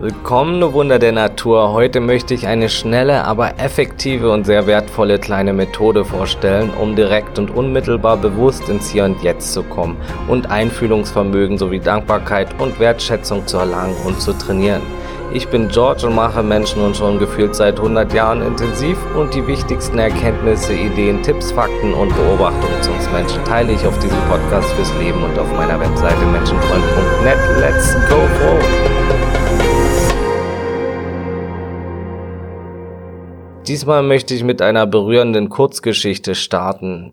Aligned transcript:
Willkommen, 0.00 0.72
Wunder 0.72 0.98
der 0.98 1.12
Natur. 1.12 1.72
Heute 1.72 2.00
möchte 2.00 2.32
ich 2.32 2.46
eine 2.46 2.70
schnelle, 2.70 3.24
aber 3.24 3.58
effektive 3.58 4.30
und 4.30 4.46
sehr 4.46 4.66
wertvolle 4.66 5.18
kleine 5.18 5.52
Methode 5.52 6.06
vorstellen, 6.06 6.70
um 6.70 6.96
direkt 6.96 7.38
und 7.38 7.50
unmittelbar 7.50 8.16
bewusst 8.16 8.66
ins 8.70 8.88
Hier 8.88 9.04
und 9.04 9.22
Jetzt 9.22 9.52
zu 9.52 9.62
kommen 9.62 9.98
und 10.26 10.50
Einfühlungsvermögen 10.50 11.58
sowie 11.58 11.80
Dankbarkeit 11.80 12.48
und 12.58 12.80
Wertschätzung 12.80 13.46
zu 13.46 13.58
erlangen 13.58 13.94
und 14.06 14.18
zu 14.22 14.32
trainieren. 14.32 14.80
Ich 15.34 15.48
bin 15.48 15.68
George 15.68 16.06
und 16.06 16.14
mache 16.14 16.42
Menschen 16.42 16.80
nun 16.80 16.94
schon 16.94 17.18
gefühlt 17.18 17.54
seit 17.54 17.76
100 17.76 18.14
Jahren 18.14 18.40
intensiv 18.40 18.96
und 19.14 19.34
die 19.34 19.46
wichtigsten 19.46 19.98
Erkenntnisse, 19.98 20.72
Ideen, 20.72 21.22
Tipps, 21.22 21.52
Fakten 21.52 21.92
und 21.92 22.16
Beobachtungen 22.16 22.80
zu 22.80 22.90
uns 22.90 23.12
Menschen 23.12 23.44
teile 23.44 23.72
ich 23.72 23.86
auf 23.86 23.98
diesem 23.98 24.18
Podcast 24.30 24.72
fürs 24.72 24.94
Leben 24.98 25.22
und 25.22 25.38
auf 25.38 25.54
meiner 25.58 25.78
Webseite 25.78 26.24
menschenfreund.net. 26.24 27.38
Let's 27.60 27.92
go 28.08 28.16
forward! 28.40 28.99
Diesmal 33.70 34.02
möchte 34.02 34.34
ich 34.34 34.42
mit 34.42 34.62
einer 34.62 34.84
berührenden 34.84 35.48
Kurzgeschichte 35.48 36.34
starten. 36.34 37.12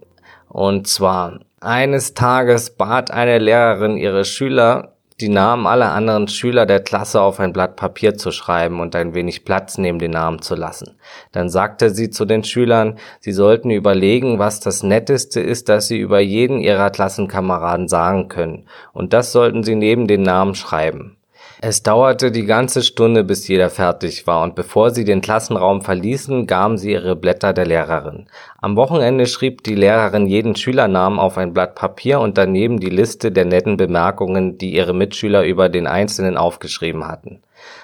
Und 0.49 0.87
zwar, 0.87 1.41
eines 1.61 2.15
Tages 2.15 2.71
bat 2.71 3.11
eine 3.11 3.37
Lehrerin 3.37 3.95
ihre 3.95 4.25
Schüler, 4.25 4.95
die 5.21 5.29
Namen 5.29 5.67
aller 5.67 5.91
anderen 5.91 6.27
Schüler 6.27 6.65
der 6.65 6.79
Klasse 6.79 7.21
auf 7.21 7.39
ein 7.39 7.53
Blatt 7.53 7.75
Papier 7.75 8.17
zu 8.17 8.31
schreiben 8.31 8.79
und 8.79 8.95
ein 8.95 9.13
wenig 9.13 9.45
Platz 9.45 9.77
neben 9.77 9.99
den 9.99 10.09
Namen 10.09 10.41
zu 10.41 10.55
lassen. 10.55 10.97
Dann 11.31 11.49
sagte 11.49 11.91
sie 11.91 12.09
zu 12.09 12.25
den 12.25 12.43
Schülern, 12.43 12.97
sie 13.19 13.33
sollten 13.33 13.69
überlegen, 13.69 14.39
was 14.39 14.59
das 14.59 14.81
Netteste 14.81 15.39
ist, 15.39 15.69
das 15.69 15.87
sie 15.87 15.99
über 15.99 16.21
jeden 16.21 16.57
ihrer 16.61 16.89
Klassenkameraden 16.89 17.87
sagen 17.87 18.29
können, 18.29 18.65
und 18.93 19.13
das 19.13 19.31
sollten 19.31 19.61
sie 19.61 19.75
neben 19.75 20.07
den 20.07 20.23
Namen 20.23 20.55
schreiben. 20.55 21.16
Es 21.59 21.81
dauerte 21.81 22.31
die 22.31 22.45
ganze 22.45 22.83
Stunde, 22.83 23.23
bis 23.23 23.47
jeder 23.47 23.71
fertig 23.71 24.27
war, 24.27 24.43
und 24.43 24.53
bevor 24.53 24.91
sie 24.91 25.05
den 25.05 25.21
Klassenraum 25.21 25.81
verließen, 25.81 26.45
gaben 26.45 26.77
sie 26.77 26.91
ihre 26.91 27.15
Blätter 27.15 27.51
der 27.51 27.65
Lehrerin. 27.65 28.27
Am 28.61 28.75
Wochenende 28.75 29.25
schrieb 29.25 29.63
die 29.63 29.73
Lehrerin 29.73 30.27
jeden 30.27 30.55
Schülernamen 30.55 31.17
auf 31.17 31.35
ein 31.39 31.53
Blatt 31.53 31.73
Papier 31.73 32.19
und 32.19 32.37
daneben 32.37 32.79
die 32.79 32.91
Liste 32.91 33.31
der 33.31 33.45
netten 33.45 33.75
Bemerkungen, 33.75 34.59
die 34.59 34.75
ihre 34.75 34.93
Mitschüler 34.93 35.45
über 35.45 35.67
den 35.67 35.87
Einzelnen 35.87 36.37
aufgeschrieben 36.37 37.07
hatten. 37.07 37.41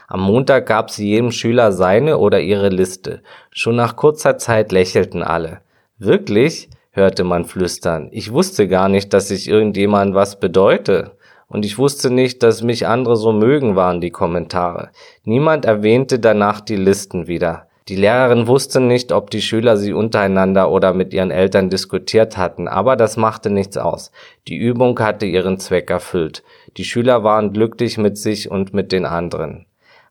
Am 0.08 0.22
Montag 0.22 0.68
gab 0.68 0.92
sie 0.92 1.08
jedem 1.08 1.32
Schüler 1.32 1.72
seine 1.72 2.20
oder 2.20 2.42
ihre 2.42 2.70
Liste. 2.70 3.22
Schon 3.50 3.76
nach 3.76 3.96
kurzer 3.96 4.38
Zeit 4.38 4.72
lächelten 4.72 5.24
alle. 5.24 5.62
Wirklich? 5.98 6.70
hörte 6.92 7.24
man 7.24 7.46
flüstern. 7.46 8.10
Ich 8.12 8.32
wusste 8.32 8.68
gar 8.68 8.88
nicht, 8.88 9.14
dass 9.14 9.32
ich 9.32 9.48
irgendjemand 9.48 10.14
was 10.14 10.40
bedeute. 10.40 11.18
Und 11.54 11.66
ich 11.66 11.78
wusste 11.78 12.10
nicht, 12.10 12.42
dass 12.42 12.64
mich 12.64 12.88
andere 12.88 13.16
so 13.16 13.32
mögen, 13.32 13.76
waren 13.76 14.02
die 14.02 14.10
Kommentare. 14.10 14.90
Niemand 15.24 15.66
erwähnte 15.66 16.20
danach 16.20 16.60
die 16.60 16.76
Listen 16.76 17.28
wieder. 17.28 17.68
Die 17.90 17.96
Lehrerin 17.96 18.48
wusste 18.48 18.80
nicht, 18.80 19.12
ob 19.12 19.30
die 19.30 19.42
Schüler 19.42 19.78
sie 19.78 19.94
untereinander 19.94 20.72
oder 20.72 20.94
mit 20.94 21.14
ihren 21.14 21.32
Eltern 21.32 21.70
diskutiert 21.70 22.38
hatten, 22.38 22.68
aber 22.68 22.96
das 22.96 23.18
machte 23.18 23.50
nichts 23.50 23.78
aus. 23.78 24.12
Die 24.48 24.58
Übung 24.58 25.00
hatte 25.00 25.26
ihren 25.28 25.60
Zweck 25.60 25.90
erfüllt. 25.92 26.44
Die 26.78 26.86
Schüler 26.86 27.24
waren 27.24 27.54
glücklich 27.54 27.98
mit 27.98 28.18
sich 28.18 28.50
und 28.50 28.74
mit 28.74 28.92
den 28.92 29.06
anderen. 29.06 29.66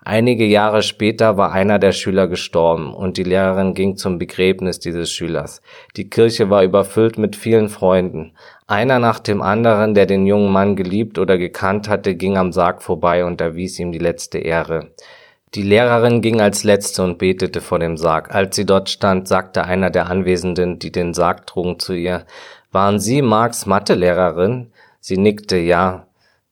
Einige 0.04 0.44
Jahre 0.44 0.82
später 0.82 1.36
war 1.36 1.52
einer 1.52 1.78
der 1.78 1.92
Schüler 1.92 2.26
gestorben 2.26 2.92
und 2.92 3.18
die 3.18 3.22
Lehrerin 3.22 3.72
ging 3.72 3.96
zum 3.96 4.18
Begräbnis 4.18 4.80
dieses 4.80 5.12
Schülers. 5.12 5.62
Die 5.96 6.10
Kirche 6.10 6.50
war 6.50 6.64
überfüllt 6.64 7.18
mit 7.18 7.36
vielen 7.36 7.68
Freunden. 7.68 8.32
Einer 8.66 8.98
nach 8.98 9.20
dem 9.20 9.40
anderen, 9.40 9.94
der 9.94 10.06
den 10.06 10.26
jungen 10.26 10.50
Mann 10.50 10.74
geliebt 10.74 11.18
oder 11.18 11.38
gekannt 11.38 11.88
hatte, 11.88 12.16
ging 12.16 12.36
am 12.36 12.52
Sarg 12.52 12.82
vorbei 12.82 13.24
und 13.24 13.40
erwies 13.40 13.78
ihm 13.78 13.92
die 13.92 14.00
letzte 14.00 14.38
Ehre. 14.38 14.90
Die 15.54 15.62
Lehrerin 15.62 16.20
ging 16.20 16.40
als 16.40 16.64
letzte 16.64 17.04
und 17.04 17.18
betete 17.18 17.60
vor 17.60 17.78
dem 17.78 17.96
Sarg. 17.96 18.34
Als 18.34 18.56
sie 18.56 18.66
dort 18.66 18.90
stand, 18.90 19.28
sagte 19.28 19.64
einer 19.64 19.90
der 19.90 20.06
Anwesenden, 20.06 20.80
die 20.80 20.90
den 20.90 21.14
Sarg 21.14 21.46
trugen, 21.46 21.78
zu 21.78 21.92
ihr, 21.92 22.24
waren 22.72 22.98
Sie 22.98 23.22
Marks 23.22 23.66
Mathelehrerin? 23.66 24.72
Sie 24.98 25.18
nickte 25.18 25.58
ja. 25.58 26.06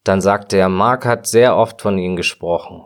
Dann 0.05 0.21
sagte 0.21 0.55
er, 0.57 0.69
Mark 0.69 1.05
hat 1.05 1.27
sehr 1.27 1.57
oft 1.57 1.81
von 1.81 1.97
Ihnen 1.97 2.15
gesprochen. 2.15 2.85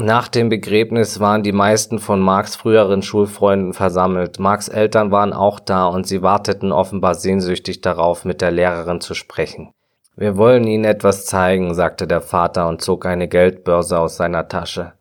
Nach 0.00 0.28
dem 0.28 0.48
Begräbnis 0.48 1.18
waren 1.18 1.42
die 1.42 1.50
meisten 1.50 1.98
von 1.98 2.20
Marks 2.20 2.54
früheren 2.54 3.02
Schulfreunden 3.02 3.72
versammelt. 3.72 4.38
Marks 4.38 4.68
Eltern 4.68 5.10
waren 5.10 5.32
auch 5.32 5.58
da 5.58 5.88
und 5.88 6.06
sie 6.06 6.22
warteten 6.22 6.70
offenbar 6.70 7.16
sehnsüchtig 7.16 7.80
darauf, 7.80 8.24
mit 8.24 8.40
der 8.40 8.52
Lehrerin 8.52 9.00
zu 9.00 9.14
sprechen. 9.14 9.72
Wir 10.14 10.36
wollen 10.36 10.68
Ihnen 10.68 10.84
etwas 10.84 11.26
zeigen, 11.26 11.74
sagte 11.74 12.06
der 12.06 12.20
Vater 12.20 12.68
und 12.68 12.80
zog 12.80 13.06
eine 13.06 13.26
Geldbörse 13.26 13.98
aus 13.98 14.16
seiner 14.16 14.46
Tasche. 14.46 14.92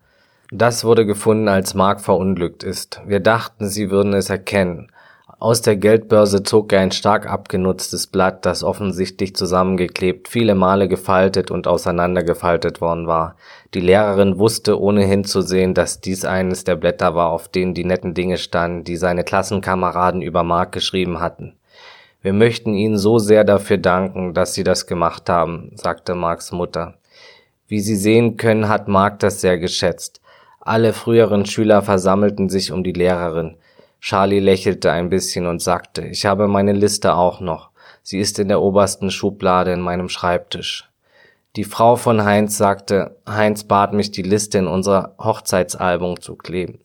Das 0.51 0.83
wurde 0.83 1.05
gefunden, 1.05 1.47
als 1.47 1.75
Mark 1.75 2.01
verunglückt 2.01 2.63
ist. 2.63 2.99
Wir 3.05 3.19
dachten, 3.19 3.67
Sie 3.67 3.91
würden 3.91 4.13
es 4.13 4.31
erkennen. 4.31 4.91
Aus 5.39 5.61
der 5.61 5.75
Geldbörse 5.75 6.41
zog 6.41 6.73
er 6.73 6.79
ein 6.79 6.91
stark 6.91 7.29
abgenutztes 7.29 8.07
Blatt, 8.07 8.43
das 8.43 8.63
offensichtlich 8.63 9.35
zusammengeklebt, 9.35 10.27
viele 10.27 10.55
Male 10.55 10.87
gefaltet 10.87 11.51
und 11.51 11.67
auseinandergefaltet 11.67 12.81
worden 12.81 13.05
war. 13.05 13.35
Die 13.75 13.79
Lehrerin 13.79 14.39
wusste 14.39 14.81
ohne 14.81 15.05
hinzusehen, 15.05 15.75
dass 15.75 16.01
dies 16.01 16.25
eines 16.25 16.63
der 16.63 16.75
Blätter 16.75 17.13
war, 17.13 17.29
auf 17.29 17.49
denen 17.49 17.75
die 17.75 17.83
netten 17.83 18.15
Dinge 18.15 18.39
standen, 18.39 18.83
die 18.83 18.97
seine 18.97 19.23
Klassenkameraden 19.23 20.23
über 20.23 20.41
Mark 20.41 20.71
geschrieben 20.71 21.19
hatten. 21.19 21.53
Wir 22.23 22.33
möchten 22.33 22.73
Ihnen 22.73 22.97
so 22.97 23.19
sehr 23.19 23.43
dafür 23.43 23.77
danken, 23.77 24.33
dass 24.33 24.55
Sie 24.55 24.63
das 24.63 24.87
gemacht 24.87 25.29
haben, 25.29 25.69
sagte 25.75 26.15
Marks 26.15 26.51
Mutter. 26.51 26.95
Wie 27.67 27.79
Sie 27.79 27.95
sehen 27.95 28.37
können, 28.37 28.69
hat 28.69 28.87
Mark 28.87 29.19
das 29.19 29.41
sehr 29.41 29.59
geschätzt. 29.59 30.19
Alle 30.61 30.93
früheren 30.93 31.45
Schüler 31.45 31.83
versammelten 31.83 32.49
sich 32.49 32.71
um 32.71 32.83
die 32.83 32.93
Lehrerin. 32.93 33.57
Charlie 33.99 34.39
lächelte 34.39 34.91
ein 34.91 35.09
bisschen 35.09 35.45
und 35.47 35.61
sagte, 35.61 36.05
ich 36.05 36.25
habe 36.25 36.47
meine 36.47 36.73
Liste 36.73 37.15
auch 37.15 37.39
noch. 37.39 37.71
Sie 38.03 38.19
ist 38.19 38.39
in 38.39 38.47
der 38.47 38.61
obersten 38.61 39.11
Schublade 39.11 39.73
in 39.73 39.81
meinem 39.81 40.07
Schreibtisch. 40.07 40.89
Die 41.57 41.63
Frau 41.63 41.95
von 41.95 42.23
Heinz 42.23 42.57
sagte, 42.57 43.17
Heinz 43.27 43.63
bat 43.63 43.91
mich, 43.91 44.11
die 44.11 44.21
Liste 44.21 44.59
in 44.59 44.67
unser 44.67 45.15
Hochzeitsalbum 45.19 46.21
zu 46.21 46.35
kleben. 46.35 46.79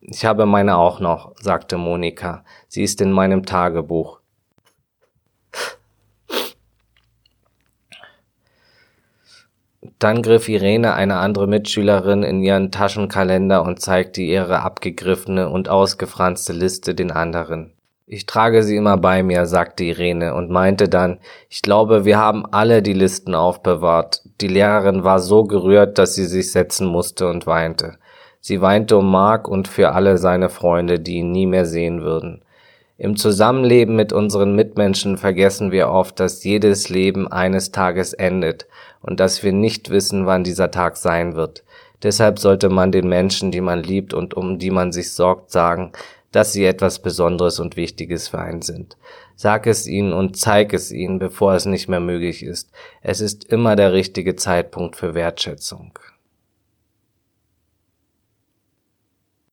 Ich 0.00 0.24
habe 0.24 0.46
meine 0.46 0.78
auch 0.78 0.98
noch, 0.98 1.32
sagte 1.40 1.76
Monika. 1.76 2.44
Sie 2.68 2.82
ist 2.82 3.00
in 3.00 3.12
meinem 3.12 3.44
Tagebuch. 3.44 4.21
Dann 10.02 10.20
griff 10.20 10.48
Irene, 10.48 10.94
eine 10.94 11.18
andere 11.18 11.46
Mitschülerin, 11.46 12.24
in 12.24 12.42
ihren 12.42 12.72
Taschenkalender 12.72 13.62
und 13.62 13.80
zeigte 13.80 14.20
ihre 14.20 14.58
abgegriffene 14.58 15.48
und 15.48 15.68
ausgefranste 15.68 16.52
Liste 16.52 16.96
den 16.96 17.12
anderen. 17.12 17.72
Ich 18.08 18.26
trage 18.26 18.64
sie 18.64 18.74
immer 18.74 18.96
bei 18.96 19.22
mir, 19.22 19.46
sagte 19.46 19.84
Irene 19.84 20.34
und 20.34 20.50
meinte 20.50 20.88
dann, 20.88 21.20
ich 21.48 21.62
glaube, 21.62 22.04
wir 22.04 22.18
haben 22.18 22.44
alle 22.46 22.82
die 22.82 22.94
Listen 22.94 23.36
aufbewahrt. 23.36 24.22
Die 24.40 24.48
Lehrerin 24.48 25.04
war 25.04 25.20
so 25.20 25.44
gerührt, 25.44 25.98
dass 25.98 26.16
sie 26.16 26.26
sich 26.26 26.50
setzen 26.50 26.88
musste 26.88 27.28
und 27.28 27.46
weinte. 27.46 27.98
Sie 28.40 28.60
weinte 28.60 28.96
um 28.96 29.08
Mark 29.08 29.46
und 29.46 29.68
für 29.68 29.92
alle 29.92 30.18
seine 30.18 30.48
Freunde, 30.48 30.98
die 30.98 31.18
ihn 31.18 31.30
nie 31.30 31.46
mehr 31.46 31.64
sehen 31.64 32.02
würden. 32.02 32.42
Im 32.98 33.16
Zusammenleben 33.16 33.94
mit 33.94 34.12
unseren 34.12 34.56
Mitmenschen 34.56 35.16
vergessen 35.16 35.70
wir 35.70 35.90
oft, 35.90 36.18
dass 36.18 36.42
jedes 36.42 36.88
Leben 36.88 37.30
eines 37.30 37.70
Tages 37.70 38.12
endet 38.12 38.66
und 39.02 39.20
dass 39.20 39.42
wir 39.42 39.52
nicht 39.52 39.90
wissen, 39.90 40.26
wann 40.26 40.44
dieser 40.44 40.70
Tag 40.70 40.96
sein 40.96 41.34
wird. 41.34 41.64
Deshalb 42.02 42.38
sollte 42.38 42.68
man 42.68 42.90
den 42.90 43.08
Menschen, 43.08 43.52
die 43.52 43.60
man 43.60 43.82
liebt 43.82 44.14
und 44.14 44.34
um 44.34 44.58
die 44.58 44.70
man 44.70 44.92
sich 44.92 45.12
sorgt, 45.12 45.50
sagen, 45.50 45.92
dass 46.32 46.52
sie 46.52 46.64
etwas 46.64 47.00
Besonderes 47.00 47.60
und 47.60 47.76
Wichtiges 47.76 48.28
für 48.28 48.38
einen 48.38 48.62
sind. 48.62 48.96
Sag 49.36 49.66
es 49.66 49.86
ihnen 49.86 50.12
und 50.12 50.36
zeig 50.36 50.72
es 50.72 50.90
ihnen, 50.90 51.18
bevor 51.18 51.54
es 51.54 51.66
nicht 51.66 51.88
mehr 51.88 52.00
möglich 52.00 52.42
ist. 52.42 52.70
Es 53.02 53.20
ist 53.20 53.44
immer 53.44 53.76
der 53.76 53.92
richtige 53.92 54.34
Zeitpunkt 54.34 54.96
für 54.96 55.14
Wertschätzung. 55.14 55.98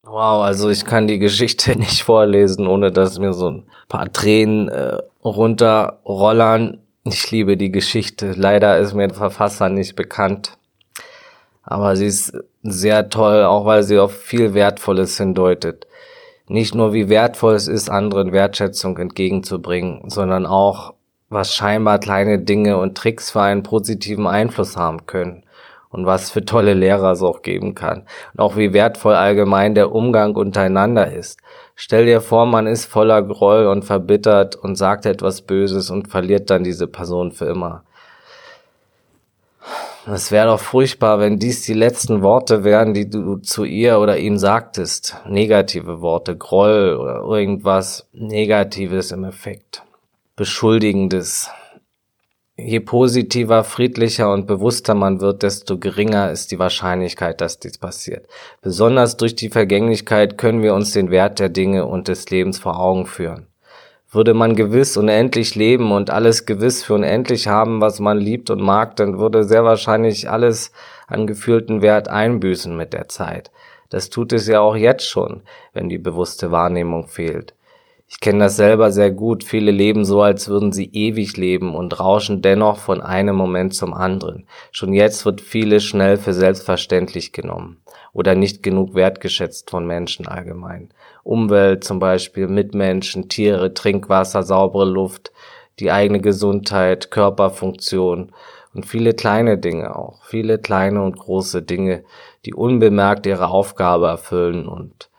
Wow, 0.03 0.44
also 0.44 0.69
ich 0.69 0.85
kann 0.85 1.07
die 1.07 1.19
Geschichte 1.19 1.75
nicht 1.77 2.01
vorlesen, 2.01 2.65
ohne 2.65 2.91
dass 2.91 3.19
mir 3.19 3.33
so 3.33 3.51
ein 3.51 3.65
paar 3.88 4.12
Tränen 4.12 4.68
äh, 4.69 4.97
runterrollern. 5.24 6.81
Ich 7.06 7.31
liebe 7.31 7.56
die 7.56 7.72
Geschichte. 7.72 8.34
Leider 8.36 8.78
ist 8.78 8.94
mir 8.94 9.07
der 9.07 9.16
Verfasser 9.16 9.69
nicht 9.69 9.96
bekannt. 9.96 10.57
Aber 11.63 11.96
sie 11.96 12.07
ist 12.07 12.34
sehr 12.62 13.10
toll, 13.10 13.44
auch 13.44 13.66
weil 13.66 13.84
sie 13.84 14.00
auf 14.00 14.13
viel 14.13 14.54
Wertvolles 14.54 15.18
hindeutet. 15.18 15.88
Nicht 16.48 16.75
nur 16.75 16.94
wie 16.94 17.07
wertvoll 17.07 17.54
es 17.54 17.68
ist, 17.68 17.90
anderen 17.90 18.34
Wertschätzung 18.34 18.98
entgegenzubringen, 18.98 20.10
sondern 20.10 20.46
auch, 20.46 20.94
was 21.30 21.54
scheinbar 21.54 22.00
kleine 22.00 22.40
Dinge 22.40 22.78
und 22.78 22.98
Tricks 22.98 23.31
für 23.31 23.42
einen 23.42 23.63
positiven 23.63 24.28
Einfluss 24.28 24.75
haben 24.75 25.06
können 25.06 25.44
und 25.90 26.06
was 26.06 26.31
für 26.31 26.44
tolle 26.44 26.74
Lehrer 26.74 27.12
es 27.12 27.22
auch 27.22 27.44
geben 27.44 27.75
kann. 27.75 28.07
Und 28.34 28.40
auch 28.40 28.57
wie 28.57 28.74
wertvoll 28.74 29.13
allgemein 29.13 29.75
der 29.75 29.94
Umgang 29.94 30.36
untereinander 30.36 31.12
ist. 31.13 31.40
Stell 31.81 32.07
dir 32.07 32.19
vor, 32.19 32.45
man 32.45 32.67
ist 32.67 32.87
voller 32.87 33.21
Groll 33.21 33.65
und 33.65 33.85
verbittert 33.85 34.57
und 34.57 34.75
sagt 34.75 35.05
etwas 35.05 35.41
Böses 35.41 35.89
und 35.89 36.09
verliert 36.09 36.49
dann 36.49 36.65
diese 36.65 36.87
Person 36.87 37.31
für 37.31 37.45
immer. 37.45 37.85
Es 40.05 40.29
wäre 40.29 40.47
doch 40.47 40.59
furchtbar, 40.59 41.21
wenn 41.21 41.39
dies 41.39 41.61
die 41.61 41.73
letzten 41.73 42.21
Worte 42.21 42.65
wären, 42.65 42.93
die 42.93 43.09
du 43.09 43.37
zu 43.37 43.63
ihr 43.63 43.99
oder 43.99 44.17
ihm 44.17 44.37
sagtest. 44.37 45.15
Negative 45.25 46.01
Worte, 46.01 46.35
Groll 46.35 46.97
oder 46.99 47.21
irgendwas 47.21 48.09
Negatives 48.11 49.13
im 49.13 49.23
Effekt. 49.23 49.81
Beschuldigendes. 50.35 51.49
Je 52.61 52.81
positiver, 52.81 53.63
friedlicher 53.63 54.33
und 54.33 54.45
bewusster 54.45 54.94
man 54.94 55.21
wird, 55.21 55.44
desto 55.44 55.77
geringer 55.77 56.29
ist 56.29 56.51
die 56.51 56.59
Wahrscheinlichkeit, 56.59 57.39
dass 57.39 57.59
dies 57.59 57.77
passiert. 57.77 58.27
Besonders 58.61 59.15
durch 59.15 59.35
die 59.35 59.47
Vergänglichkeit 59.47 60.38
können 60.38 60.61
wir 60.61 60.73
uns 60.73 60.91
den 60.91 61.09
Wert 61.09 61.39
der 61.39 61.47
Dinge 61.47 61.85
und 61.85 62.09
des 62.09 62.29
Lebens 62.29 62.59
vor 62.59 62.77
Augen 62.77 63.06
führen. 63.06 63.47
Würde 64.11 64.33
man 64.33 64.57
gewiss 64.57 64.97
unendlich 64.97 65.56
leben 65.56 65.94
und 65.94 66.09
alles 66.09 66.45
gewiss 66.45 66.83
für 66.83 66.95
unendlich 66.95 67.47
haben, 67.47 67.79
was 67.79 68.01
man 68.01 68.17
liebt 68.17 68.50
und 68.50 68.62
mag, 68.62 68.97
dann 68.97 69.19
würde 69.19 69.45
sehr 69.45 69.63
wahrscheinlich 69.63 70.29
alles 70.29 70.73
an 71.07 71.27
gefühlten 71.27 71.81
Wert 71.81 72.09
einbüßen 72.09 72.75
mit 72.75 72.91
der 72.91 73.07
Zeit. 73.07 73.51
Das 73.89 74.09
tut 74.09 74.33
es 74.33 74.47
ja 74.47 74.59
auch 74.59 74.75
jetzt 74.75 75.07
schon, 75.07 75.44
wenn 75.73 75.88
die 75.88 75.97
bewusste 75.97 76.51
Wahrnehmung 76.51 77.07
fehlt. 77.07 77.53
Ich 78.11 78.19
kenne 78.19 78.39
das 78.39 78.56
selber 78.56 78.91
sehr 78.91 79.11
gut. 79.11 79.44
Viele 79.44 79.69
leben 79.69 80.03
so, 80.03 80.23
als 80.23 80.50
würden 80.50 80.71
sie 80.71 80.89
ewig 80.91 81.38
leben 81.38 81.75
und 81.75 82.00
rauschen 82.00 82.41
dennoch 82.41 82.79
von 82.79 83.01
einem 83.01 83.35
Moment 83.35 83.75
zum 83.75 83.94
anderen. 83.94 84.47
Schon 84.71 84.94
jetzt 84.94 85.25
wird 85.25 85.41
vieles 85.41 85.83
schnell 85.83 86.17
für 86.17 86.33
selbstverständlich 86.33 87.33
genommen 87.33 87.83
oder 88.11 88.33
nicht 88.33 88.63
genug 88.63 88.95
wertgeschätzt 88.95 89.69
von 89.69 89.85
Menschen 89.85 90.27
allgemein. 90.27 90.89
Umwelt 91.23 91.83
zum 91.83 92.00
Beispiel, 92.00 92.47
Mitmenschen, 92.47 93.29
Tiere, 93.29 93.75
Trinkwasser, 93.75 94.41
saubere 94.41 94.85
Luft, 94.85 95.31
die 95.77 95.91
eigene 95.91 96.19
Gesundheit, 96.19 97.12
Körperfunktion 97.12 98.31
und 98.73 98.88
viele 98.88 99.13
kleine 99.13 99.59
Dinge 99.59 99.95
auch. 99.95 100.25
Viele 100.25 100.57
kleine 100.57 101.03
und 101.03 101.19
große 101.19 101.62
Dinge, 101.62 102.03
die 102.45 102.55
unbemerkt 102.55 103.27
ihre 103.27 103.50
Aufgabe 103.50 104.07
erfüllen 104.07 104.67
und 104.67 105.12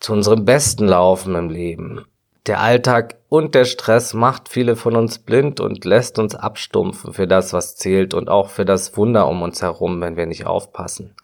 zu 0.00 0.12
unserem 0.12 0.44
Besten 0.44 0.88
laufen 0.88 1.36
im 1.36 1.48
Leben. 1.48 2.04
Der 2.46 2.60
Alltag 2.60 3.16
und 3.30 3.54
der 3.54 3.64
Stress 3.64 4.12
macht 4.12 4.50
viele 4.50 4.76
von 4.76 4.96
uns 4.96 5.18
blind 5.18 5.60
und 5.60 5.86
lässt 5.86 6.18
uns 6.18 6.34
abstumpfen 6.34 7.14
für 7.14 7.26
das, 7.26 7.54
was 7.54 7.76
zählt 7.76 8.12
und 8.12 8.28
auch 8.28 8.50
für 8.50 8.66
das 8.66 8.94
Wunder 8.98 9.28
um 9.28 9.40
uns 9.40 9.62
herum, 9.62 10.02
wenn 10.02 10.18
wir 10.18 10.26
nicht 10.26 10.44
aufpassen. 10.44 11.14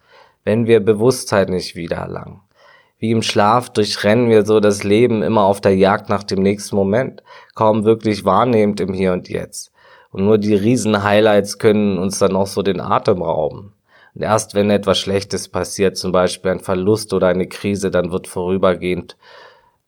Wenn 0.45 0.67
wir 0.67 0.81
Bewusstheit 0.81 1.51
nicht 1.51 1.77
wiedererlangen. 1.77 2.41
Wie 2.99 3.11
im 3.11 3.21
Schlaf 3.21 3.69
durchrennen 3.69 4.31
wir 4.31 4.47
so 4.47 4.61
das 4.61 4.83
Leben 4.83 5.23
immer 5.23 5.43
auf 5.43 5.61
der 5.61 5.77
Jagd 5.77 6.09
nach 6.09 6.23
dem 6.23 6.43
nächsten 6.43 6.75
Moment, 6.75 7.23
kaum 7.55 7.85
wirklich 7.85 8.25
wahrnehmend 8.25 8.81
im 8.81 8.95
Hier 8.95 9.13
und 9.13 9.29
Jetzt. 9.29 9.73
Und 10.13 10.25
nur 10.25 10.39
die 10.39 10.55
Riesen-Highlights 10.55 11.59
können 11.59 11.99
uns 11.99 12.19
dann 12.19 12.35
auch 12.35 12.47
so 12.47 12.63
den 12.63 12.81
Atem 12.81 13.21
rauben. 13.21 13.75
Und 14.15 14.23
erst 14.23 14.55
wenn 14.55 14.71
etwas 14.71 14.99
Schlechtes 14.99 15.51
passiert, 15.51 15.99
zum 15.99 16.13
Beispiel 16.13 16.51
ein 16.51 16.61
Verlust 16.61 17.13
oder 17.13 17.29
eine 17.29 17.47
Krise, 17.47 17.91
dann 17.91 18.11
wird 18.11 18.27
vorübergehend 18.27 19.19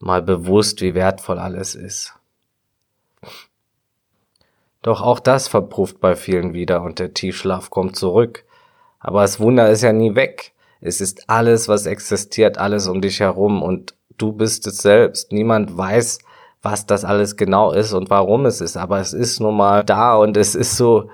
mal 0.02 0.20
bewusst, 0.20 0.80
wie 0.80 0.94
wertvoll 0.94 1.38
alles 1.38 1.74
ist. 1.76 2.14
Doch 4.82 5.00
auch 5.00 5.20
das 5.20 5.46
verpufft 5.46 6.00
bei 6.00 6.16
vielen 6.16 6.54
wieder 6.54 6.82
und 6.82 6.98
der 6.98 7.14
Tiefschlaf 7.14 7.70
kommt 7.70 7.94
zurück. 7.94 8.44
Aber 8.98 9.22
das 9.22 9.38
Wunder 9.38 9.70
ist 9.70 9.82
ja 9.82 9.92
nie 9.92 10.16
weg. 10.16 10.52
Es 10.80 11.00
ist 11.00 11.30
alles, 11.30 11.68
was 11.68 11.86
existiert, 11.86 12.58
alles 12.58 12.88
um 12.88 13.00
dich 13.00 13.20
herum 13.20 13.62
und 13.62 13.94
du 14.18 14.32
bist 14.32 14.66
es 14.66 14.78
selbst. 14.78 15.30
Niemand 15.30 15.76
weiß, 15.76 16.18
was 16.62 16.84
das 16.84 17.04
alles 17.04 17.36
genau 17.36 17.70
ist 17.70 17.92
und 17.92 18.10
warum 18.10 18.44
es 18.46 18.60
ist, 18.60 18.76
aber 18.76 18.98
es 18.98 19.12
ist 19.12 19.38
nun 19.38 19.56
mal 19.56 19.84
da 19.84 20.16
und 20.16 20.36
es 20.36 20.56
ist 20.56 20.76
so 20.76 21.10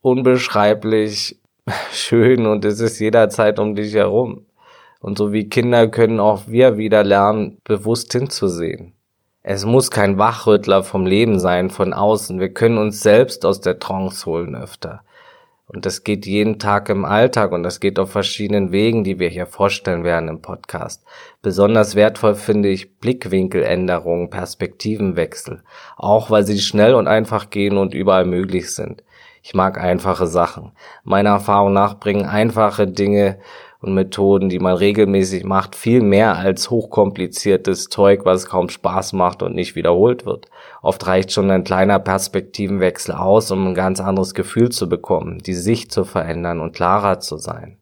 unbeschreiblich 0.00 1.38
schön 1.92 2.46
und 2.46 2.64
es 2.64 2.80
ist 2.80 2.98
jederzeit 3.00 3.58
um 3.58 3.74
dich 3.74 3.94
herum. 3.94 4.46
Und 5.04 5.18
so 5.18 5.34
wie 5.34 5.50
Kinder 5.50 5.86
können 5.88 6.18
auch 6.18 6.44
wir 6.46 6.78
wieder 6.78 7.04
lernen, 7.04 7.58
bewusst 7.64 8.10
hinzusehen. 8.12 8.94
Es 9.42 9.66
muss 9.66 9.90
kein 9.90 10.16
Wachrüttler 10.16 10.82
vom 10.82 11.04
Leben 11.04 11.38
sein, 11.40 11.68
von 11.68 11.92
außen. 11.92 12.40
Wir 12.40 12.54
können 12.54 12.78
uns 12.78 13.02
selbst 13.02 13.44
aus 13.44 13.60
der 13.60 13.78
Trance 13.78 14.24
holen 14.24 14.56
öfter. 14.56 15.02
Und 15.66 15.84
das 15.84 16.04
geht 16.04 16.24
jeden 16.24 16.58
Tag 16.58 16.88
im 16.88 17.04
Alltag 17.04 17.52
und 17.52 17.64
das 17.64 17.80
geht 17.80 17.98
auf 17.98 18.12
verschiedenen 18.12 18.72
Wegen, 18.72 19.04
die 19.04 19.18
wir 19.18 19.28
hier 19.28 19.44
vorstellen 19.44 20.04
werden 20.04 20.30
im 20.30 20.40
Podcast. 20.40 21.04
Besonders 21.42 21.96
wertvoll 21.96 22.34
finde 22.34 22.70
ich 22.70 22.98
Blickwinkeländerungen, 22.98 24.30
Perspektivenwechsel, 24.30 25.64
auch 25.98 26.30
weil 26.30 26.46
sie 26.46 26.58
schnell 26.60 26.94
und 26.94 27.08
einfach 27.08 27.50
gehen 27.50 27.76
und 27.76 27.92
überall 27.92 28.24
möglich 28.24 28.74
sind. 28.74 29.04
Ich 29.42 29.52
mag 29.52 29.78
einfache 29.78 30.26
Sachen. 30.26 30.72
Meiner 31.02 31.28
Erfahrung 31.28 31.74
nach 31.74 32.00
bringen 32.00 32.24
einfache 32.24 32.86
Dinge 32.86 33.38
und 33.84 33.94
Methoden, 33.94 34.48
die 34.48 34.58
man 34.58 34.76
regelmäßig 34.76 35.44
macht, 35.44 35.76
viel 35.76 36.00
mehr 36.00 36.36
als 36.36 36.70
hochkompliziertes 36.70 37.88
Zeug, 37.88 38.24
was 38.24 38.46
kaum 38.46 38.70
Spaß 38.70 39.12
macht 39.12 39.42
und 39.42 39.54
nicht 39.54 39.76
wiederholt 39.76 40.24
wird. 40.24 40.46
Oft 40.82 41.06
reicht 41.06 41.32
schon 41.32 41.50
ein 41.50 41.64
kleiner 41.64 41.98
Perspektivenwechsel 41.98 43.14
aus, 43.14 43.50
um 43.50 43.68
ein 43.68 43.74
ganz 43.74 44.00
anderes 44.00 44.32
Gefühl 44.32 44.70
zu 44.70 44.88
bekommen, 44.88 45.38
die 45.38 45.54
Sicht 45.54 45.92
zu 45.92 46.04
verändern 46.04 46.60
und 46.60 46.74
klarer 46.74 47.20
zu 47.20 47.36
sein. 47.36 47.76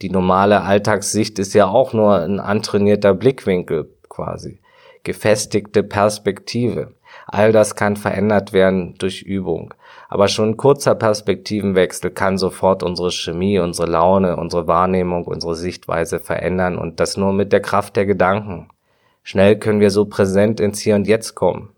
Die 0.00 0.10
normale 0.10 0.62
Alltagssicht 0.62 1.38
ist 1.38 1.54
ja 1.54 1.66
auch 1.66 1.92
nur 1.92 2.20
ein 2.20 2.40
antrainierter 2.40 3.14
Blickwinkel 3.14 3.88
quasi. 4.08 4.60
Gefestigte 5.02 5.82
Perspektive. 5.82 6.94
All 7.26 7.50
das 7.50 7.74
kann 7.74 7.96
verändert 7.96 8.52
werden 8.52 8.94
durch 8.98 9.22
Übung. 9.22 9.74
Aber 10.12 10.28
schon 10.28 10.58
kurzer 10.58 10.94
Perspektivenwechsel 10.94 12.10
kann 12.10 12.36
sofort 12.36 12.82
unsere 12.82 13.10
Chemie, 13.10 13.58
unsere 13.58 13.88
Laune, 13.88 14.36
unsere 14.36 14.66
Wahrnehmung, 14.66 15.24
unsere 15.24 15.54
Sichtweise 15.54 16.20
verändern 16.20 16.76
und 16.76 17.00
das 17.00 17.16
nur 17.16 17.32
mit 17.32 17.50
der 17.50 17.62
Kraft 17.62 17.96
der 17.96 18.04
Gedanken. 18.04 18.68
Schnell 19.22 19.58
können 19.58 19.80
wir 19.80 19.88
so 19.88 20.04
präsent 20.04 20.60
ins 20.60 20.80
Hier 20.80 20.96
und 20.96 21.06
Jetzt 21.06 21.34
kommen. 21.34 21.70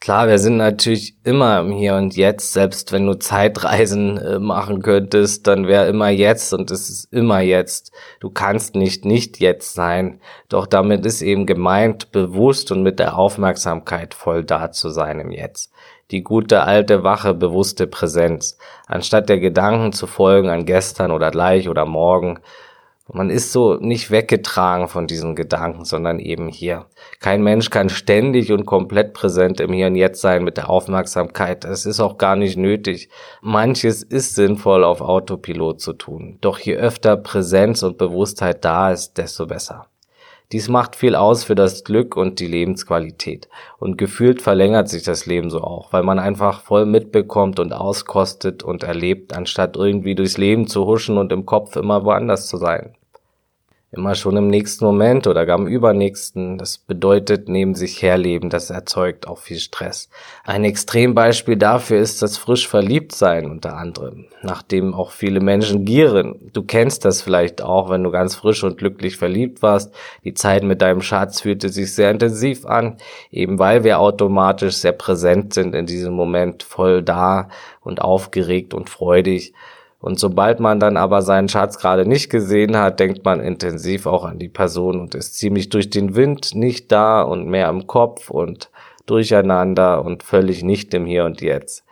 Klar, 0.00 0.26
wir 0.26 0.38
sind 0.38 0.56
natürlich 0.56 1.16
immer 1.22 1.60
im 1.60 1.72
Hier 1.72 1.96
und 1.96 2.16
Jetzt. 2.16 2.54
Selbst 2.54 2.92
wenn 2.92 3.04
du 3.04 3.12
Zeitreisen 3.18 4.16
äh, 4.16 4.38
machen 4.38 4.80
könntest, 4.80 5.46
dann 5.46 5.66
wäre 5.66 5.86
immer 5.86 6.08
jetzt 6.08 6.54
und 6.54 6.70
es 6.70 6.88
ist 6.88 7.12
immer 7.12 7.40
jetzt. 7.40 7.92
Du 8.20 8.30
kannst 8.30 8.74
nicht 8.74 9.04
nicht 9.04 9.38
jetzt 9.38 9.74
sein. 9.74 10.18
Doch 10.48 10.66
damit 10.66 11.04
ist 11.04 11.20
eben 11.20 11.44
gemeint, 11.44 12.10
bewusst 12.10 12.72
und 12.72 12.82
mit 12.82 12.98
der 12.98 13.18
Aufmerksamkeit 13.18 14.14
voll 14.14 14.44
da 14.44 14.72
zu 14.72 14.88
sein 14.88 15.20
im 15.20 15.30
Jetzt 15.30 15.73
die 16.10 16.22
gute 16.22 16.62
alte 16.62 17.04
wache 17.04 17.34
bewusste 17.34 17.86
Präsenz, 17.86 18.58
anstatt 18.86 19.28
der 19.28 19.38
Gedanken 19.38 19.92
zu 19.92 20.06
folgen 20.06 20.48
an 20.48 20.66
gestern 20.66 21.10
oder 21.10 21.30
gleich 21.30 21.68
oder 21.68 21.86
morgen. 21.86 22.40
Man 23.12 23.28
ist 23.28 23.52
so 23.52 23.74
nicht 23.74 24.10
weggetragen 24.10 24.88
von 24.88 25.06
diesen 25.06 25.34
Gedanken, 25.34 25.84
sondern 25.84 26.18
eben 26.18 26.48
hier. 26.48 26.86
Kein 27.20 27.42
Mensch 27.42 27.68
kann 27.68 27.90
ständig 27.90 28.50
und 28.50 28.64
komplett 28.64 29.12
präsent 29.12 29.60
im 29.60 29.74
Hier 29.74 29.88
und 29.88 29.96
Jetzt 29.96 30.22
sein 30.22 30.42
mit 30.42 30.56
der 30.56 30.70
Aufmerksamkeit. 30.70 31.66
Es 31.66 31.84
ist 31.84 32.00
auch 32.00 32.16
gar 32.16 32.34
nicht 32.34 32.56
nötig. 32.56 33.10
Manches 33.42 34.02
ist 34.02 34.34
sinnvoll 34.34 34.84
auf 34.84 35.02
Autopilot 35.02 35.82
zu 35.82 35.92
tun. 35.92 36.38
Doch 36.40 36.58
je 36.58 36.76
öfter 36.76 37.18
Präsenz 37.18 37.82
und 37.82 37.98
Bewusstheit 37.98 38.64
da 38.64 38.90
ist, 38.90 39.18
desto 39.18 39.46
besser. 39.46 39.86
Dies 40.54 40.68
macht 40.68 40.94
viel 40.94 41.16
aus 41.16 41.42
für 41.42 41.56
das 41.56 41.82
Glück 41.82 42.16
und 42.16 42.38
die 42.38 42.46
Lebensqualität. 42.46 43.48
Und 43.80 43.98
gefühlt 43.98 44.40
verlängert 44.40 44.88
sich 44.88 45.02
das 45.02 45.26
Leben 45.26 45.50
so 45.50 45.60
auch, 45.60 45.92
weil 45.92 46.04
man 46.04 46.20
einfach 46.20 46.60
voll 46.60 46.86
mitbekommt 46.86 47.58
und 47.58 47.72
auskostet 47.72 48.62
und 48.62 48.84
erlebt, 48.84 49.36
anstatt 49.36 49.74
irgendwie 49.74 50.14
durchs 50.14 50.38
Leben 50.38 50.68
zu 50.68 50.86
huschen 50.86 51.18
und 51.18 51.32
im 51.32 51.44
Kopf 51.44 51.74
immer 51.74 52.04
woanders 52.04 52.46
zu 52.46 52.56
sein 52.56 52.94
immer 53.94 54.14
schon 54.14 54.36
im 54.36 54.48
nächsten 54.48 54.84
Moment 54.84 55.26
oder 55.26 55.46
gar 55.46 55.58
im 55.58 55.66
übernächsten. 55.66 56.58
Das 56.58 56.78
bedeutet 56.78 57.48
neben 57.48 57.74
sich 57.74 58.02
herleben, 58.02 58.50
das 58.50 58.70
erzeugt 58.70 59.26
auch 59.26 59.38
viel 59.38 59.58
Stress. 59.58 60.08
Ein 60.44 60.64
Extrembeispiel 60.64 61.56
dafür 61.56 62.00
ist 62.00 62.22
das 62.22 62.36
frisch 62.36 62.68
verliebt 62.68 63.14
sein 63.14 63.50
unter 63.50 63.76
anderem, 63.76 64.26
nachdem 64.42 64.94
auch 64.94 65.10
viele 65.10 65.40
Menschen 65.40 65.84
gieren. 65.84 66.50
Du 66.52 66.62
kennst 66.62 67.04
das 67.04 67.22
vielleicht 67.22 67.62
auch, 67.62 67.90
wenn 67.90 68.02
du 68.02 68.10
ganz 68.10 68.34
frisch 68.34 68.64
und 68.64 68.78
glücklich 68.78 69.16
verliebt 69.16 69.62
warst. 69.62 69.94
Die 70.24 70.34
Zeit 70.34 70.62
mit 70.64 70.82
deinem 70.82 71.00
Schatz 71.00 71.40
fühlte 71.40 71.68
sich 71.68 71.94
sehr 71.94 72.10
intensiv 72.10 72.66
an, 72.66 72.96
eben 73.30 73.58
weil 73.58 73.84
wir 73.84 74.00
automatisch 74.00 74.76
sehr 74.76 74.92
präsent 74.92 75.54
sind 75.54 75.74
in 75.74 75.86
diesem 75.86 76.14
Moment, 76.14 76.62
voll 76.62 77.02
da 77.02 77.48
und 77.80 78.02
aufgeregt 78.02 78.74
und 78.74 78.90
freudig. 78.90 79.54
Und 80.04 80.20
sobald 80.20 80.60
man 80.60 80.80
dann 80.80 80.98
aber 80.98 81.22
seinen 81.22 81.48
Schatz 81.48 81.78
gerade 81.78 82.04
nicht 82.04 82.28
gesehen 82.28 82.76
hat, 82.76 83.00
denkt 83.00 83.24
man 83.24 83.40
intensiv 83.40 84.04
auch 84.04 84.26
an 84.26 84.38
die 84.38 84.50
Person 84.50 85.00
und 85.00 85.14
ist 85.14 85.38
ziemlich 85.38 85.70
durch 85.70 85.88
den 85.88 86.14
Wind 86.14 86.54
nicht 86.54 86.92
da 86.92 87.22
und 87.22 87.48
mehr 87.48 87.70
im 87.70 87.86
Kopf 87.86 88.28
und 88.28 88.70
durcheinander 89.06 90.04
und 90.04 90.22
völlig 90.22 90.62
nicht 90.62 90.92
im 90.92 91.06
Hier 91.06 91.24
und 91.24 91.40
Jetzt. 91.40 91.83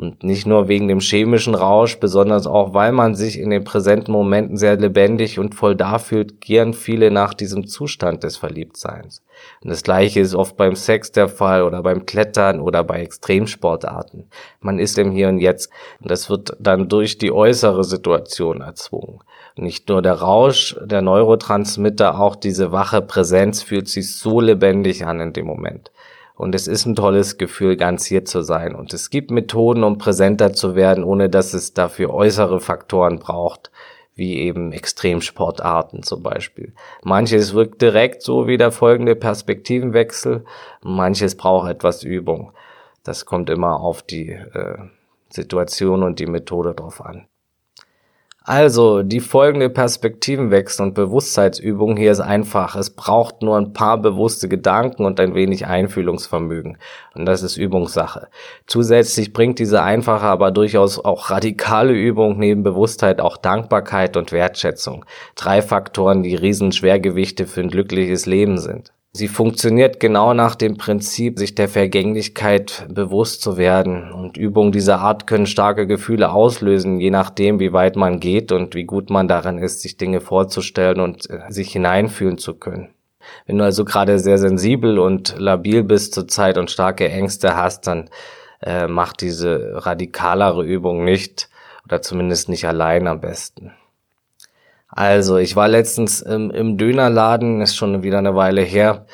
Und 0.00 0.24
nicht 0.24 0.46
nur 0.46 0.68
wegen 0.68 0.88
dem 0.88 1.00
chemischen 1.00 1.54
Rausch, 1.54 2.00
besonders 2.00 2.46
auch, 2.46 2.72
weil 2.72 2.90
man 2.90 3.14
sich 3.14 3.38
in 3.38 3.50
den 3.50 3.64
präsenten 3.64 4.12
Momenten 4.12 4.56
sehr 4.56 4.78
lebendig 4.78 5.38
und 5.38 5.54
voll 5.54 5.76
da 5.76 5.98
fühlt, 5.98 6.40
gieren 6.40 6.72
viele 6.72 7.10
nach 7.10 7.34
diesem 7.34 7.66
Zustand 7.66 8.24
des 8.24 8.38
Verliebtseins. 8.38 9.22
Und 9.60 9.68
das 9.68 9.82
Gleiche 9.82 10.20
ist 10.20 10.34
oft 10.34 10.56
beim 10.56 10.74
Sex 10.74 11.12
der 11.12 11.28
Fall 11.28 11.64
oder 11.64 11.82
beim 11.82 12.06
Klettern 12.06 12.60
oder 12.60 12.82
bei 12.82 13.02
Extremsportarten. 13.02 14.30
Man 14.62 14.78
ist 14.78 14.96
im 14.96 15.10
Hier 15.10 15.28
und 15.28 15.38
Jetzt. 15.38 15.70
Und 16.00 16.10
das 16.10 16.30
wird 16.30 16.56
dann 16.58 16.88
durch 16.88 17.18
die 17.18 17.30
äußere 17.30 17.84
Situation 17.84 18.62
erzwungen. 18.62 19.20
Nicht 19.54 19.90
nur 19.90 20.00
der 20.00 20.14
Rausch, 20.14 20.78
der 20.82 21.02
Neurotransmitter, 21.02 22.18
auch 22.18 22.36
diese 22.36 22.72
wache 22.72 23.02
Präsenz 23.02 23.62
fühlt 23.62 23.88
sich 23.88 24.16
so 24.16 24.40
lebendig 24.40 25.04
an 25.04 25.20
in 25.20 25.34
dem 25.34 25.44
Moment. 25.44 25.90
Und 26.40 26.54
es 26.54 26.68
ist 26.68 26.86
ein 26.86 26.96
tolles 26.96 27.36
Gefühl, 27.36 27.76
ganz 27.76 28.06
hier 28.06 28.24
zu 28.24 28.40
sein. 28.40 28.74
Und 28.74 28.94
es 28.94 29.10
gibt 29.10 29.30
Methoden, 29.30 29.84
um 29.84 29.98
präsenter 29.98 30.54
zu 30.54 30.74
werden, 30.74 31.04
ohne 31.04 31.28
dass 31.28 31.52
es 31.52 31.74
dafür 31.74 32.14
äußere 32.14 32.60
Faktoren 32.60 33.18
braucht, 33.18 33.70
wie 34.14 34.38
eben 34.38 34.72
Extremsportarten 34.72 36.02
zum 36.02 36.22
Beispiel. 36.22 36.72
Manches 37.04 37.52
wirkt 37.52 37.82
direkt 37.82 38.22
so 38.22 38.46
wie 38.46 38.56
der 38.56 38.72
folgende 38.72 39.16
Perspektivenwechsel, 39.16 40.46
manches 40.80 41.36
braucht 41.36 41.68
etwas 41.68 42.04
Übung. 42.04 42.52
Das 43.04 43.26
kommt 43.26 43.50
immer 43.50 43.78
auf 43.78 44.00
die 44.00 44.30
äh, 44.30 44.78
Situation 45.28 46.02
und 46.02 46.20
die 46.20 46.26
Methode 46.26 46.72
drauf 46.72 47.04
an. 47.04 47.26
Also, 48.42 49.02
die 49.02 49.20
folgende 49.20 49.68
Perspektivenwechsel 49.68 50.86
und 50.86 50.94
Bewusstseinsübung 50.94 51.98
hier 51.98 52.10
ist 52.10 52.20
einfach. 52.20 52.74
Es 52.74 52.88
braucht 52.88 53.42
nur 53.42 53.58
ein 53.58 53.74
paar 53.74 54.00
bewusste 54.00 54.48
Gedanken 54.48 55.04
und 55.04 55.20
ein 55.20 55.34
wenig 55.34 55.66
Einfühlungsvermögen. 55.66 56.78
Und 57.14 57.26
das 57.26 57.42
ist 57.42 57.58
Übungssache. 57.58 58.28
Zusätzlich 58.66 59.34
bringt 59.34 59.58
diese 59.58 59.82
einfache, 59.82 60.24
aber 60.24 60.52
durchaus 60.52 60.98
auch 60.98 61.28
radikale 61.28 61.92
Übung 61.92 62.38
neben 62.38 62.62
Bewusstheit 62.62 63.20
auch 63.20 63.36
Dankbarkeit 63.36 64.16
und 64.16 64.32
Wertschätzung. 64.32 65.04
Drei 65.34 65.60
Faktoren, 65.60 66.22
die 66.22 66.34
Riesenschwergewichte 66.34 67.46
für 67.46 67.60
ein 67.60 67.68
glückliches 67.68 68.24
Leben 68.24 68.56
sind. 68.56 68.90
Sie 69.12 69.26
funktioniert 69.26 69.98
genau 69.98 70.34
nach 70.34 70.54
dem 70.54 70.76
Prinzip, 70.76 71.36
sich 71.36 71.56
der 71.56 71.68
Vergänglichkeit 71.68 72.86
bewusst 72.88 73.42
zu 73.42 73.56
werden. 73.56 74.12
Und 74.12 74.36
Übungen 74.36 74.70
dieser 74.70 75.00
Art 75.00 75.26
können 75.26 75.46
starke 75.46 75.88
Gefühle 75.88 76.30
auslösen, 76.30 77.00
je 77.00 77.10
nachdem, 77.10 77.58
wie 77.58 77.72
weit 77.72 77.96
man 77.96 78.20
geht 78.20 78.52
und 78.52 78.76
wie 78.76 78.84
gut 78.84 79.10
man 79.10 79.26
daran 79.26 79.58
ist, 79.58 79.82
sich 79.82 79.96
Dinge 79.96 80.20
vorzustellen 80.20 81.00
und 81.00 81.28
äh, 81.28 81.40
sich 81.48 81.72
hineinfühlen 81.72 82.38
zu 82.38 82.54
können. 82.54 82.94
Wenn 83.46 83.58
du 83.58 83.64
also 83.64 83.84
gerade 83.84 84.20
sehr 84.20 84.38
sensibel 84.38 85.00
und 85.00 85.34
labil 85.38 85.82
bist 85.82 86.14
zur 86.14 86.28
Zeit 86.28 86.56
und 86.56 86.70
starke 86.70 87.08
Ängste 87.08 87.56
hast, 87.56 87.88
dann 87.88 88.10
äh, 88.62 88.86
mach 88.86 89.12
diese 89.12 89.84
radikalere 89.84 90.64
Übung 90.64 91.04
nicht 91.04 91.50
oder 91.84 92.00
zumindest 92.00 92.48
nicht 92.48 92.64
allein 92.64 93.08
am 93.08 93.20
besten. 93.20 93.72
Also, 94.90 95.36
ich 95.36 95.56
war 95.56 95.68
letztens 95.68 96.20
im, 96.20 96.50
im 96.50 96.76
Dönerladen, 96.76 97.60
ist 97.60 97.76
schon 97.76 98.02
wieder 98.02 98.18
eine 98.18 98.34
Weile 98.34 98.62
her, 98.62 99.06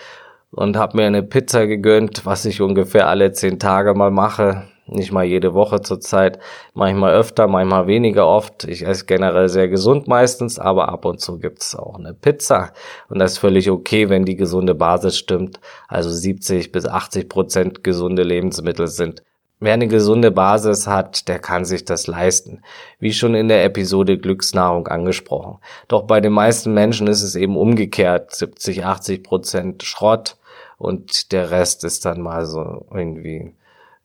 und 0.56 0.76
habe 0.76 0.97
mir 0.97 1.06
eine 1.06 1.23
Pizza 1.23 1.66
gegönnt, 1.66 2.25
was 2.25 2.45
ich 2.45 2.61
ungefähr 2.61 3.09
alle 3.09 3.33
zehn 3.33 3.59
Tage 3.59 3.95
mal 3.95 4.11
mache. 4.11 4.64
Nicht 4.88 5.11
mal 5.12 5.25
jede 5.25 5.52
Woche 5.52 5.83
zurzeit, 5.83 6.38
manchmal 6.73 7.12
öfter, 7.14 7.49
manchmal 7.49 7.88
weniger 7.88 8.28
oft. 8.28 8.64
Ich 8.64 8.87
esse 8.87 9.04
generell 9.04 9.49
sehr 9.49 9.68
gesund 9.68 10.06
meistens, 10.06 10.61
aber 10.61 10.88
ab 10.88 11.04
und 11.04 11.21
zu 11.21 11.38
gibt's 11.38 11.75
auch 11.75 11.99
eine 11.99 12.14
Pizza. 12.14 12.73
Und 13.09 13.18
das 13.18 13.33
ist 13.33 13.38
völlig 13.38 13.68
okay, 13.68 14.09
wenn 14.09 14.25
die 14.25 14.37
gesunde 14.37 14.76
Basis 14.76 15.18
stimmt. 15.18 15.59
Also 15.88 16.11
70 16.11 16.71
bis 16.71 16.87
80 16.87 17.28
Prozent 17.28 17.83
gesunde 17.83 18.23
Lebensmittel 18.23 18.87
sind 18.87 19.25
Wer 19.58 19.72
eine 19.72 19.88
gesunde 19.88 20.30
Basis 20.30 20.86
hat, 20.86 21.28
der 21.28 21.38
kann 21.38 21.64
sich 21.64 21.86
das 21.86 22.06
leisten. 22.06 22.62
Wie 22.98 23.14
schon 23.14 23.34
in 23.34 23.48
der 23.48 23.64
Episode 23.64 24.18
Glücksnahrung 24.18 24.86
angesprochen. 24.86 25.58
Doch 25.88 26.02
bei 26.02 26.20
den 26.20 26.32
meisten 26.32 26.75
Menschen 26.75 27.06
ist 27.06 27.22
es 27.22 27.36
eben 27.36 27.56
umgekehrt. 27.56 28.34
70, 28.34 28.84
80 28.84 29.22
Prozent 29.22 29.82
Schrott 29.82 30.36
und 30.76 31.32
der 31.32 31.50
Rest 31.50 31.84
ist 31.84 32.04
dann 32.04 32.20
mal 32.20 32.44
so 32.44 32.86
irgendwie 32.92 33.40
ein 33.40 33.56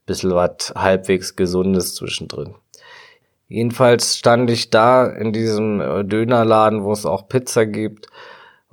bisschen 0.06 0.34
was 0.34 0.72
halbwegs 0.74 1.36
Gesundes 1.36 1.94
zwischendrin. 1.94 2.54
Jedenfalls 3.48 4.16
stand 4.16 4.50
ich 4.50 4.70
da 4.70 5.06
in 5.06 5.34
diesem 5.34 6.08
Dönerladen, 6.08 6.84
wo 6.84 6.92
es 6.92 7.04
auch 7.04 7.28
Pizza 7.28 7.66
gibt 7.66 8.08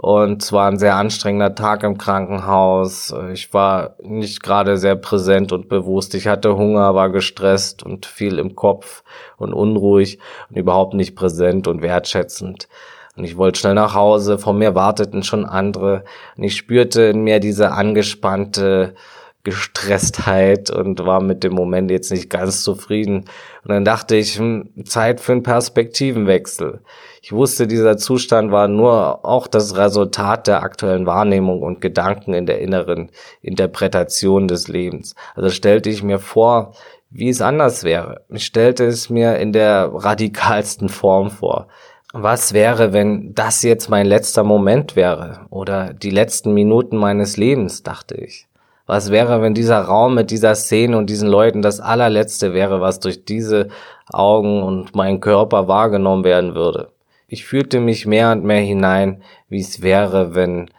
und 0.02 0.42
es 0.42 0.54
war 0.54 0.70
ein 0.70 0.80
sehr 0.80 0.96
anstrengender 0.96 1.56
Tag 1.56 1.84
im 1.84 1.98
Krankenhaus. 1.98 3.14
Ich 3.34 3.54
war 3.54 3.98
nicht 4.02 4.42
gerade 4.42 4.78
sehr 4.78 4.96
präsent 4.96 5.52
und 5.52 5.68
bewusst. 5.68 6.16
Ich 6.16 6.26
hatte 6.26 6.56
Hunger, 6.56 6.96
war 6.96 7.10
gestresst 7.10 7.84
und 7.84 8.06
viel 8.06 8.40
im 8.40 8.56
Kopf 8.56 9.04
und 9.36 9.52
unruhig 9.52 10.18
und 10.50 10.56
überhaupt 10.56 10.94
nicht 10.94 11.18
präsent 11.18 11.68
und 11.68 11.82
wertschätzend. 11.82 12.70
Und 13.18 13.26
ich 13.26 13.36
wollte 13.36 13.60
schnell 13.60 13.74
nach 13.74 13.94
Hause. 13.94 14.40
Vor 14.40 14.54
mir 14.54 14.74
warteten 14.74 15.22
schon 15.22 15.44
andere. 15.44 16.06
Und 16.38 16.44
ich 16.44 16.56
spürte 16.56 17.02
in 17.02 17.26
mir 17.26 17.42
diese 17.42 17.72
angespannte 17.74 18.96
Gestresstheit 19.44 20.70
und 20.70 21.06
war 21.06 21.22
mit 21.22 21.44
dem 21.44 21.52
Moment 21.52 21.92
jetzt 21.92 22.10
nicht 22.10 22.30
ganz 22.30 22.64
zufrieden. 22.64 23.26
Und 23.66 23.72
dann 23.72 23.84
dachte 23.84 24.16
ich, 24.16 24.38
hm, 24.38 24.70
Zeit 24.86 25.20
für 25.20 25.34
einen 25.34 25.44
Perspektivenwechsel. 25.44 26.80
Ich 27.22 27.32
wusste, 27.34 27.68
dieser 27.68 27.98
Zustand 27.98 28.52
war 28.52 28.68
nur 28.68 29.26
auch 29.26 29.48
das 29.48 29.76
Resultat 29.76 30.48
der 30.48 30.64
aktuellen 30.64 31.06
Wahrnehmung 31.06 31.62
und 31.62 31.82
Gedanken 31.82 32.34
in 32.34 32.46
der 32.46 32.60
inneren 32.60 33.12
Interpretation 33.42 34.48
des 34.48 34.68
Lebens. 34.68 35.16
Also 35.36 35.50
stellte 35.50 35.90
ich 35.90 36.02
mir 36.02 36.20
vor, 36.20 36.74
wie 37.10 37.30
es 37.30 37.42
anders 37.42 37.84
wäre. 37.84 38.22
Ich 38.30 38.46
stellte 38.46 38.86
es 38.86 39.10
mir 39.10 39.38
in 39.38 39.52
der 39.52 39.92
radikalsten 39.94 40.90
Form 40.90 41.30
vor. 41.30 41.68
Was 42.14 42.54
wäre, 42.54 42.94
wenn 42.94 43.36
das 43.36 43.62
jetzt 43.64 43.90
mein 43.90 44.06
letzter 44.06 44.44
Moment 44.44 44.96
wäre 44.96 45.42
oder 45.50 45.94
die 45.94 46.10
letzten 46.10 46.54
Minuten 46.54 46.98
meines 46.98 47.38
Lebens, 47.38 47.84
dachte 47.84 48.16
ich. 48.16 48.48
Was 48.88 49.12
wäre, 49.12 49.44
wenn 49.44 49.54
dieser 49.54 49.82
Raum 49.82 50.16
mit 50.16 50.32
dieser 50.32 50.56
Szene 50.56 50.98
und 50.98 51.08
diesen 51.12 51.30
Leuten 51.30 51.62
das 51.62 51.80
allerletzte 51.80 52.54
wäre, 52.54 52.82
was 52.82 53.00
durch 53.00 53.26
diese 53.26 53.68
Augen 54.12 54.64
und 54.64 54.96
meinen 54.96 55.20
Körper 55.20 55.68
wahrgenommen 55.68 56.24
werden 56.24 56.56
würde? 56.56 56.90
Ich 57.32 57.46
fühlte 57.46 57.80
mich 57.80 58.08
mehr 58.08 58.32
und 58.32 58.44
mehr 58.44 58.62
hinein, 58.62 59.22
wie 59.50 59.62
es 59.62 59.84
wäre, 59.84 60.34
wenn 60.34 60.72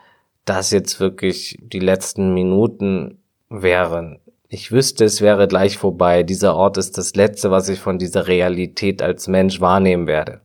das 0.44 0.72
jetzt 0.72 0.98
wirklich 0.98 1.56
die 1.62 1.78
letzten 1.78 2.34
Minuten 2.34 3.22
wären. 3.48 4.18
Ich 4.48 4.72
wüsste, 4.72 5.04
es 5.04 5.20
wäre 5.20 5.46
gleich 5.46 5.78
vorbei. 5.78 6.24
Dieser 6.24 6.56
Ort 6.56 6.76
ist 6.76 6.98
das 6.98 7.14
Letzte, 7.14 7.52
was 7.52 7.68
ich 7.68 7.78
von 7.78 7.98
dieser 7.98 8.26
Realität 8.26 9.00
als 9.00 9.28
Mensch 9.28 9.60
wahrnehmen 9.60 10.08
werde. 10.08 10.40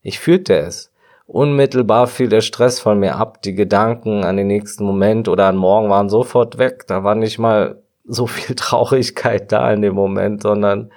Ich 0.00 0.20
fühlte 0.20 0.56
es. 0.56 0.90
Unmittelbar 1.26 2.06
fiel 2.06 2.30
der 2.30 2.40
Stress 2.40 2.80
von 2.80 2.98
mir 2.98 3.16
ab. 3.16 3.42
Die 3.42 3.54
Gedanken 3.54 4.24
an 4.24 4.38
den 4.38 4.46
nächsten 4.46 4.84
Moment 4.84 5.28
oder 5.28 5.48
an 5.48 5.56
morgen 5.56 5.90
waren 5.90 6.08
sofort 6.08 6.56
weg. 6.56 6.86
Da 6.86 7.04
war 7.04 7.14
nicht 7.14 7.38
mal 7.38 7.82
so 8.04 8.26
viel 8.26 8.54
Traurigkeit 8.56 9.52
da 9.52 9.70
in 9.70 9.82
dem 9.82 9.94
Moment, 9.94 10.42
sondern 10.42 10.90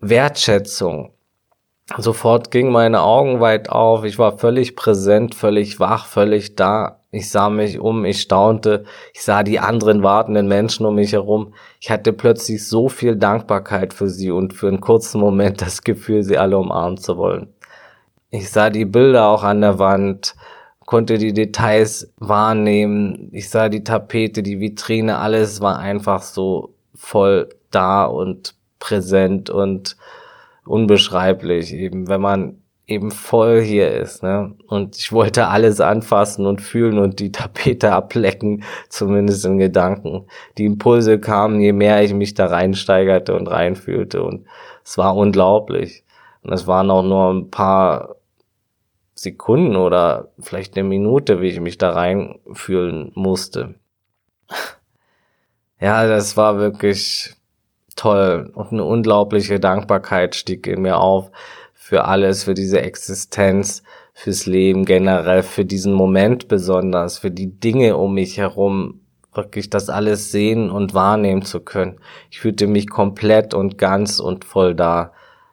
Wertschätzung. 0.00 1.14
Sofort 1.98 2.50
gingen 2.50 2.72
meine 2.72 3.02
Augen 3.02 3.40
weit 3.40 3.68
auf. 3.68 4.04
Ich 4.04 4.18
war 4.18 4.38
völlig 4.38 4.76
präsent, 4.76 5.34
völlig 5.34 5.80
wach, 5.80 6.06
völlig 6.06 6.54
da. 6.54 7.00
Ich 7.10 7.30
sah 7.30 7.50
mich 7.50 7.80
um, 7.80 8.04
ich 8.04 8.20
staunte. 8.22 8.84
Ich 9.12 9.22
sah 9.22 9.42
die 9.42 9.58
anderen 9.58 10.04
wartenden 10.04 10.46
Menschen 10.46 10.86
um 10.86 10.94
mich 10.94 11.12
herum. 11.12 11.52
Ich 11.80 11.90
hatte 11.90 12.12
plötzlich 12.12 12.66
so 12.68 12.88
viel 12.88 13.16
Dankbarkeit 13.16 13.92
für 13.92 14.08
sie 14.08 14.30
und 14.30 14.54
für 14.54 14.68
einen 14.68 14.80
kurzen 14.80 15.20
Moment 15.20 15.60
das 15.60 15.82
Gefühl, 15.82 16.22
sie 16.22 16.38
alle 16.38 16.58
umarmen 16.58 16.98
zu 16.98 17.16
wollen. 17.16 17.52
Ich 18.30 18.50
sah 18.50 18.70
die 18.70 18.84
Bilder 18.84 19.26
auch 19.26 19.42
an 19.42 19.60
der 19.60 19.80
Wand, 19.80 20.36
konnte 20.86 21.18
die 21.18 21.32
Details 21.32 22.12
wahrnehmen. 22.18 23.28
Ich 23.32 23.50
sah 23.50 23.68
die 23.68 23.82
Tapete, 23.82 24.44
die 24.44 24.60
Vitrine, 24.60 25.18
alles 25.18 25.60
war 25.60 25.80
einfach 25.80 26.22
so 26.22 26.74
voll 26.94 27.48
da 27.72 28.04
und 28.04 28.54
präsent 28.78 29.50
und 29.50 29.96
unbeschreiblich, 30.70 31.72
eben 31.74 32.08
wenn 32.08 32.20
man 32.20 32.62
eben 32.86 33.10
voll 33.12 33.60
hier 33.60 33.92
ist, 33.92 34.22
ne? 34.22 34.54
Und 34.66 34.96
ich 34.96 35.12
wollte 35.12 35.46
alles 35.46 35.80
anfassen 35.80 36.46
und 36.46 36.60
fühlen 36.60 36.98
und 36.98 37.20
die 37.20 37.32
Tapete 37.32 37.92
ablecken, 37.92 38.64
zumindest 38.88 39.44
in 39.44 39.58
Gedanken. 39.58 40.26
Die 40.58 40.64
Impulse 40.64 41.20
kamen, 41.20 41.60
je 41.60 41.72
mehr 41.72 42.02
ich 42.02 42.12
mich 42.14 42.34
da 42.34 42.46
reinsteigerte 42.46 43.34
und 43.34 43.46
reinfühlte 43.46 44.22
und 44.22 44.46
es 44.84 44.98
war 44.98 45.16
unglaublich. 45.16 46.04
Und 46.42 46.52
es 46.52 46.66
waren 46.66 46.90
auch 46.90 47.02
nur 47.02 47.32
ein 47.32 47.50
paar 47.50 48.16
Sekunden 49.14 49.76
oder 49.76 50.30
vielleicht 50.40 50.76
eine 50.76 50.88
Minute, 50.88 51.40
wie 51.40 51.48
ich 51.48 51.60
mich 51.60 51.78
da 51.78 51.90
reinfühlen 51.90 53.12
musste. 53.14 53.74
Ja, 55.80 56.06
das 56.06 56.36
war 56.36 56.58
wirklich 56.58 57.34
toll 58.00 58.50
und 58.54 58.72
eine 58.72 58.84
unglaubliche 58.84 59.60
Dankbarkeit 59.60 60.34
stieg 60.34 60.66
in 60.66 60.80
mir 60.80 60.98
auf 60.98 61.30
für 61.74 62.06
alles, 62.06 62.44
für 62.44 62.54
diese 62.54 62.80
Existenz, 62.80 63.82
fürs 64.14 64.46
Leben 64.46 64.86
generell, 64.86 65.42
für 65.42 65.66
diesen 65.66 65.92
Moment 65.92 66.48
besonders, 66.48 67.18
für 67.18 67.30
die 67.30 67.60
Dinge 67.60 67.98
um 67.98 68.14
mich 68.14 68.38
herum, 68.38 69.00
wirklich 69.34 69.68
das 69.68 69.90
alles 69.90 70.32
sehen 70.32 70.70
und 70.70 70.94
wahrnehmen 70.94 71.42
zu 71.42 71.60
können. 71.60 71.98
Ich 72.30 72.40
fühlte 72.40 72.66
mich 72.66 72.88
komplett 72.88 73.52
und 73.52 73.76
ganz 73.76 74.18
und 74.18 74.46
voll 74.46 74.74
da. 74.74 75.12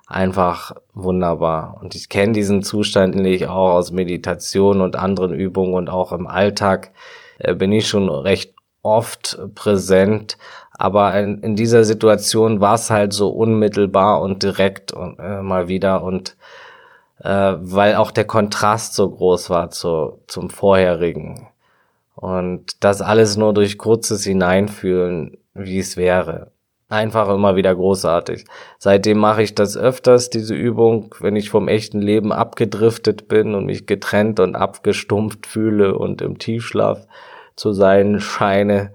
Einfach 0.09 0.71
wunderbar. 0.93 1.77
Und 1.81 1.95
ich 1.95 2.07
kenne 2.07 2.31
diesen 2.31 2.63
Zustand 2.63 3.15
nämlich 3.15 3.47
auch 3.47 3.73
aus 3.73 3.91
Meditation 3.91 4.79
und 4.79 4.95
anderen 4.95 5.33
Übungen 5.33 5.73
und 5.73 5.89
auch 5.89 6.13
im 6.13 6.27
Alltag 6.27 6.93
äh, 7.39 7.53
bin 7.53 7.73
ich 7.73 7.89
schon 7.89 8.07
recht 8.07 8.53
oft 8.83 9.37
präsent. 9.53 10.37
Aber 10.77 11.13
in, 11.19 11.41
in 11.41 11.55
dieser 11.55 11.83
Situation 11.83 12.61
war 12.61 12.75
es 12.75 12.89
halt 12.89 13.13
so 13.13 13.29
unmittelbar 13.29 14.21
und 14.21 14.43
direkt 14.43 14.93
und, 14.93 15.19
äh, 15.19 15.41
mal 15.41 15.67
wieder 15.67 16.03
und 16.03 16.37
äh, 17.23 17.55
weil 17.57 17.95
auch 17.95 18.11
der 18.11 18.25
Kontrast 18.25 18.93
so 18.93 19.09
groß 19.09 19.49
war 19.49 19.71
zu, 19.71 20.19
zum 20.27 20.49
vorherigen. 20.49 21.47
Und 22.15 22.83
das 22.83 23.01
alles 23.01 23.37
nur 23.37 23.53
durch 23.53 23.77
kurzes 23.77 24.23
Hineinfühlen, 24.23 25.37
wie 25.53 25.79
es 25.79 25.97
wäre. 25.97 26.51
Einfach 26.89 27.27
immer 27.29 27.55
wieder 27.55 27.75
großartig. 27.75 28.45
Seitdem 28.79 29.17
mache 29.17 29.43
ich 29.43 29.53
das 29.53 29.75
öfters, 29.75 30.29
diese 30.29 30.55
Übung, 30.55 31.13
wenn 31.19 31.35
ich 31.35 31.49
vom 31.49 31.67
echten 31.67 32.01
Leben 32.01 32.31
abgedriftet 32.31 33.27
bin 33.27 33.55
und 33.55 33.65
mich 33.65 33.87
getrennt 33.87 34.39
und 34.39 34.55
abgestumpft 34.55 35.45
fühle 35.45 35.97
und 35.97 36.21
im 36.21 36.39
Tiefschlaf 36.39 37.05
zu 37.55 37.73
sein 37.73 38.21
scheine. 38.21 38.93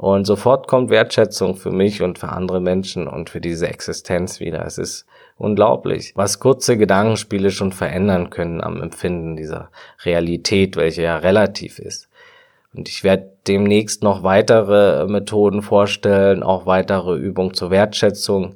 Und 0.00 0.24
sofort 0.24 0.66
kommt 0.66 0.88
Wertschätzung 0.88 1.56
für 1.56 1.70
mich 1.70 2.00
und 2.00 2.18
für 2.18 2.30
andere 2.30 2.58
Menschen 2.58 3.06
und 3.06 3.28
für 3.28 3.42
diese 3.42 3.68
Existenz 3.68 4.40
wieder. 4.40 4.64
Es 4.64 4.78
ist 4.78 5.04
unglaublich, 5.36 6.12
was 6.16 6.40
kurze 6.40 6.78
Gedankenspiele 6.78 7.50
schon 7.50 7.70
verändern 7.70 8.30
können 8.30 8.62
am 8.62 8.80
Empfinden 8.82 9.36
dieser 9.36 9.68
Realität, 10.02 10.76
welche 10.76 11.02
ja 11.02 11.18
relativ 11.18 11.78
ist. 11.78 12.08
Und 12.72 12.88
ich 12.88 13.04
werde 13.04 13.30
demnächst 13.46 14.02
noch 14.02 14.22
weitere 14.22 15.06
Methoden 15.06 15.60
vorstellen, 15.60 16.42
auch 16.42 16.64
weitere 16.64 17.18
Übungen 17.18 17.52
zur 17.52 17.70
Wertschätzung. 17.70 18.54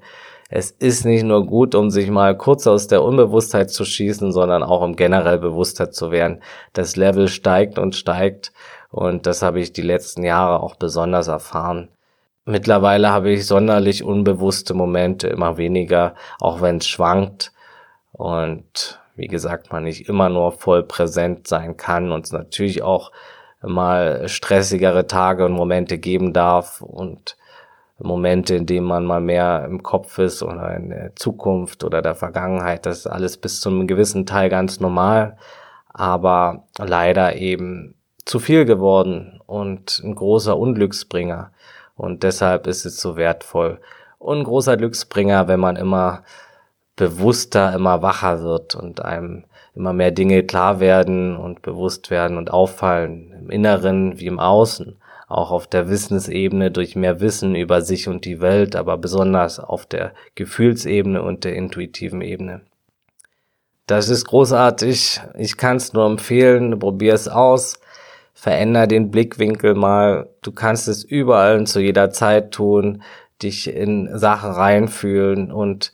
Es 0.49 0.71
ist 0.71 1.05
nicht 1.05 1.25
nur 1.25 1.45
gut, 1.45 1.75
um 1.75 1.91
sich 1.91 2.09
mal 2.09 2.39
kurz 2.39 2.67
aus 2.67 2.87
der 2.87 3.03
Unbewusstheit 3.03 3.69
zu 3.69 3.85
schießen, 3.85 4.33
sondern 4.33 4.63
auch 4.63 4.81
um 4.81 4.97
generell 4.97 5.37
bewusster 5.37 5.91
zu 5.91 6.11
werden. 6.11 6.41
Das 6.73 6.97
Level 6.97 7.29
steigt 7.29 7.79
und 7.79 7.97
steigt 7.97 8.51
und 8.95 9.27
das 9.27 9.43
habe 9.43 9.59
ich 9.59 9.73
die 9.73 9.83
letzten 9.83 10.23
Jahre 10.23 10.63
auch 10.63 10.77
besonders 10.77 11.27
erfahren. 11.27 11.89
Mittlerweile 12.45 13.11
habe 13.11 13.33
ich 13.33 13.45
sonderlich 13.45 14.05
unbewusste 14.05 14.73
Momente, 14.73 15.27
immer 15.27 15.57
weniger, 15.57 16.15
auch 16.39 16.61
wenn 16.61 16.77
es 16.77 16.87
schwankt. 16.87 17.51
Und 18.13 19.01
wie 19.17 19.27
gesagt, 19.27 19.73
man 19.73 19.83
nicht 19.83 20.09
immer 20.09 20.29
nur 20.29 20.53
voll 20.53 20.85
präsent 20.85 21.49
sein 21.49 21.77
kann 21.77 22.13
und 22.13 22.27
es 22.27 22.31
natürlich 22.31 22.83
auch 22.85 23.11
mal 23.63 24.29
stressigere 24.29 25.09
Tage 25.09 25.45
und 25.47 25.55
Momente 25.55 25.99
geben 25.99 26.33
darf 26.33 26.81
und 26.81 27.37
Momente, 27.99 28.55
in 28.55 28.67
denen 28.67 28.87
man 28.87 29.05
mal 29.05 29.21
mehr 29.21 29.65
im 29.69 29.83
Kopf 29.83 30.19
ist 30.19 30.41
oder 30.45 30.77
in 30.77 30.91
der 30.91 31.17
Zukunft 31.17 31.83
oder 31.83 32.01
der 32.01 32.15
Vergangenheit. 32.15 32.87
Das 32.87 32.99
ist 32.99 33.07
alles 33.09 33.39
bis 33.39 33.61
zu 33.61 33.71
einem 33.71 33.89
gewissen 33.89 34.25
Teil 34.25 34.51
ganz 34.51 34.79
normal, 34.79 35.37
aber 35.93 36.69
leider 36.79 37.35
eben 37.35 37.97
zu 38.25 38.39
viel 38.39 38.65
geworden 38.65 39.41
und 39.47 40.01
ein 40.03 40.15
großer 40.15 40.57
Unglücksbringer. 40.57 41.51
Und 41.97 42.23
deshalb 42.23 42.67
ist 42.67 42.85
es 42.85 43.01
so 43.01 43.17
wertvoll. 43.17 43.81
Und 44.19 44.39
ein 44.39 44.45
großer 44.45 44.77
Glücksbringer, 44.77 45.49
wenn 45.49 45.61
man 45.61 45.77
immer 45.77 46.23
bewusster, 46.97 47.75
immer 47.75 48.03
wacher 48.03 48.43
wird 48.43 48.75
und 48.75 49.05
einem 49.05 49.45
immer 49.75 49.93
mehr 49.93 50.13
Dinge 50.13 50.45
klar 50.45 50.81
werden 50.81 51.37
und 51.37 51.63
bewusst 51.63 52.11
werden 52.11 52.39
und 52.39 52.51
auffallen, 52.51 53.33
im 53.39 53.51
Inneren 53.51 54.19
wie 54.21 54.27
im 54.27 54.39
Außen, 54.39 54.97
auch 55.27 55.51
auf 55.51 55.67
der 55.67 55.89
Wissensebene 55.89 56.71
durch 56.71 56.95
mehr 56.95 57.21
Wissen 57.21 57.57
über 57.57 57.81
sich 57.81 58.09
und 58.09 58.25
die 58.25 58.41
Welt, 58.41 58.77
aber 58.77 58.97
besonders 58.97 59.59
auf 59.59 59.85
der 59.85 60.13
Gefühlsebene 60.37 61.23
und 61.23 61.45
der 61.45 61.57
intuitiven 61.57 62.21
Ebene. 62.21 62.61
Das 63.87 64.09
ist 64.09 64.27
großartig. 64.27 65.21
Ich 65.37 65.57
kann 65.57 65.77
es 65.77 65.93
nur 65.93 66.07
empfehlen. 66.07 66.79
Probier 66.79 67.13
es 67.15 67.29
aus. 67.29 67.79
Veränder 68.35 68.87
den 68.87 69.11
Blickwinkel 69.11 69.75
mal. 69.75 70.29
Du 70.43 70.53
kannst 70.53 70.89
es 70.89 71.05
überall 71.05 71.57
und 71.57 71.67
zu 71.67 71.81
jeder 71.81 72.11
Zeit 72.11 72.51
tun. 72.53 73.03
Dich 73.43 73.73
in 73.73 74.11
Sachen 74.19 74.51
reinfühlen 74.51 75.51
und 75.51 75.93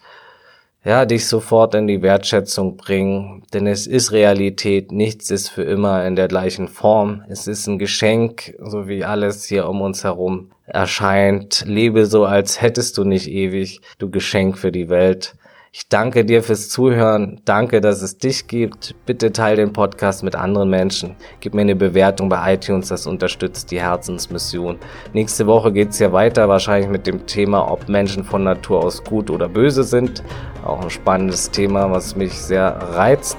ja, 0.82 1.04
dich 1.04 1.26
sofort 1.26 1.74
in 1.74 1.86
die 1.86 2.00
Wertschätzung 2.00 2.78
bringen, 2.78 3.42
denn 3.52 3.66
es 3.66 3.86
ist 3.86 4.12
Realität, 4.12 4.92
nichts 4.92 5.30
ist 5.30 5.50
für 5.50 5.62
immer 5.62 6.06
in 6.06 6.16
der 6.16 6.26
gleichen 6.26 6.68
Form. 6.68 7.22
Es 7.28 7.46
ist 7.46 7.66
ein 7.66 7.78
Geschenk, 7.78 8.54
so 8.58 8.88
wie 8.88 9.04
alles 9.04 9.44
hier 9.44 9.68
um 9.68 9.82
uns 9.82 10.04
herum 10.04 10.50
erscheint. 10.64 11.64
Lebe 11.66 12.06
so, 12.06 12.24
als 12.24 12.62
hättest 12.62 12.96
du 12.96 13.04
nicht 13.04 13.28
ewig, 13.28 13.82
du 13.98 14.10
Geschenk 14.10 14.56
für 14.56 14.72
die 14.72 14.88
Welt. 14.88 15.34
Ich 15.72 15.88
danke 15.88 16.24
dir 16.24 16.42
fürs 16.42 16.68
Zuhören. 16.68 17.42
Danke, 17.44 17.80
dass 17.80 18.02
es 18.02 18.18
dich 18.18 18.48
gibt. 18.48 18.96
Bitte 19.06 19.30
teile 19.30 19.58
den 19.58 19.72
Podcast 19.72 20.24
mit 20.24 20.34
anderen 20.34 20.68
Menschen. 20.68 21.14
Gib 21.38 21.54
mir 21.54 21.60
eine 21.60 21.76
Bewertung 21.76 22.28
bei 22.28 22.54
iTunes. 22.54 22.88
Das 22.88 23.06
unterstützt 23.06 23.70
die 23.70 23.80
Herzensmission. 23.80 24.78
Nächste 25.12 25.46
Woche 25.46 25.72
geht's 25.72 26.00
ja 26.00 26.12
weiter, 26.12 26.48
wahrscheinlich 26.48 26.90
mit 26.90 27.06
dem 27.06 27.24
Thema, 27.24 27.70
ob 27.70 27.88
Menschen 27.88 28.24
von 28.24 28.42
Natur 28.42 28.82
aus 28.82 29.04
gut 29.04 29.30
oder 29.30 29.48
böse 29.48 29.84
sind. 29.84 30.24
Auch 30.64 30.82
ein 30.82 30.90
spannendes 30.90 31.52
Thema, 31.52 31.88
was 31.88 32.16
mich 32.16 32.32
sehr 32.32 32.66
reizt. 32.96 33.38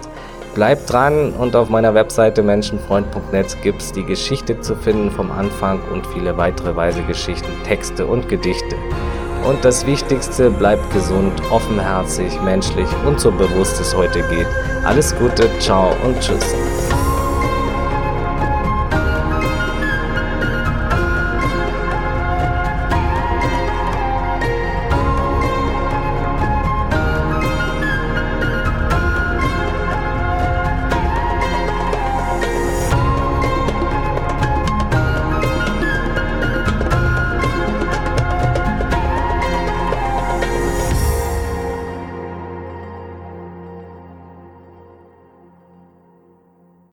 Bleibt 0.56 0.90
dran 0.90 1.34
und 1.34 1.54
auf 1.58 1.68
meiner 1.68 1.94
Webseite 1.94 2.44
menschenfreund.net 2.44 3.58
gibt's 3.62 3.92
die 3.92 4.06
Geschichte 4.06 4.58
zu 4.62 4.78
finden 4.78 5.12
vom 5.12 5.32
Anfang 5.32 5.82
und 5.92 6.08
viele 6.08 6.38
weitere 6.38 6.78
weise 6.78 7.04
Geschichten, 7.04 7.52
Texte 7.66 8.06
und 8.06 8.30
Gedichte. 8.30 8.78
Und 9.44 9.66
das 9.66 9.86
Wichtigste, 9.86 10.52
bleibt 10.52 10.92
gesund, 10.94 11.42
offenherzig, 11.52 12.40
menschlich 12.42 12.88
und 13.06 13.20
so 13.20 13.32
bewusst 13.32 13.80
es 13.80 13.96
heute 13.96 14.22
geht. 14.30 14.48
Alles 14.84 15.16
Gute, 15.16 15.50
ciao 15.60 15.96
und 16.04 16.20
tschüss. 16.20 16.56